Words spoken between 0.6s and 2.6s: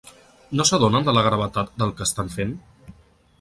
s’adonen de la gravetat del que estan fent?.